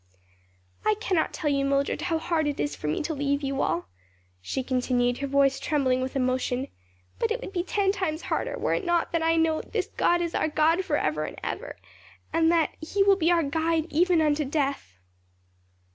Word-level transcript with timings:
"I 0.83 0.95
can 0.99 1.15
not 1.15 1.31
tell 1.31 1.51
you, 1.51 1.63
Mildred, 1.63 2.01
how 2.01 2.17
hard 2.17 2.47
it 2.47 2.59
is 2.59 2.75
for 2.75 2.87
me 2.87 3.03
to 3.03 3.13
leave 3.13 3.43
you 3.43 3.61
all," 3.61 3.85
she 4.41 4.63
continued, 4.63 5.19
her 5.19 5.27
voice 5.27 5.59
trembling 5.59 6.01
with 6.01 6.15
emotion, 6.15 6.69
"but 7.19 7.29
it 7.29 7.39
would 7.39 7.53
be 7.53 7.61
ten 7.61 7.91
times 7.91 8.23
harder 8.23 8.57
were 8.57 8.73
it 8.73 8.83
not 8.83 9.11
that 9.11 9.21
I 9.21 9.35
know 9.35 9.61
'this 9.61 9.89
God 9.97 10.19
is 10.19 10.33
our 10.33 10.47
God 10.47 10.83
forever 10.83 11.25
and 11.25 11.37
ever;' 11.43 11.75
and 12.33 12.51
that 12.51 12.71
'he 12.81 13.03
will 13.03 13.15
be 13.15 13.31
our 13.31 13.43
guide 13.43 13.85
even 13.93 14.21
unto 14.21 14.43
death.'" 14.43 14.97